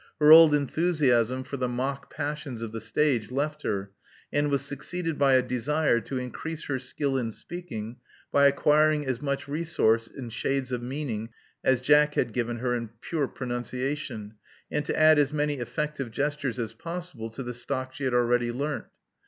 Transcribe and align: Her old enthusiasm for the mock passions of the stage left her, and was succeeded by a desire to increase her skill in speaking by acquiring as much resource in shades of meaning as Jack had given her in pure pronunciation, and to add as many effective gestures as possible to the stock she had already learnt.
Her 0.19 0.31
old 0.31 0.55
enthusiasm 0.55 1.43
for 1.43 1.57
the 1.57 1.67
mock 1.67 2.11
passions 2.11 2.63
of 2.63 2.71
the 2.71 2.81
stage 2.81 3.29
left 3.29 3.61
her, 3.61 3.91
and 4.33 4.49
was 4.49 4.63
succeeded 4.65 5.19
by 5.19 5.35
a 5.35 5.43
desire 5.43 5.99
to 6.01 6.17
increase 6.17 6.65
her 6.65 6.79
skill 6.79 7.17
in 7.19 7.31
speaking 7.31 7.97
by 8.31 8.47
acquiring 8.47 9.05
as 9.05 9.21
much 9.21 9.47
resource 9.47 10.07
in 10.07 10.29
shades 10.29 10.71
of 10.71 10.81
meaning 10.81 11.29
as 11.63 11.81
Jack 11.81 12.15
had 12.15 12.33
given 12.33 12.57
her 12.57 12.73
in 12.73 12.89
pure 13.01 13.27
pronunciation, 13.27 14.33
and 14.71 14.83
to 14.87 14.99
add 14.99 15.19
as 15.19 15.31
many 15.31 15.59
effective 15.59 16.09
gestures 16.09 16.57
as 16.57 16.73
possible 16.73 17.29
to 17.29 17.43
the 17.43 17.53
stock 17.53 17.93
she 17.93 18.03
had 18.05 18.15
already 18.15 18.51
learnt. 18.51 18.85